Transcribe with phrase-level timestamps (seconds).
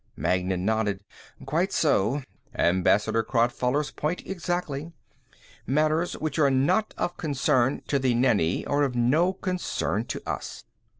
[0.15, 1.03] Magnan nodded.
[1.45, 2.23] "Quite so.
[2.57, 4.93] Ambassador Crodfoller's point exactly.
[5.67, 10.63] Matters which are not of concern to the Nenni are of no concern to us."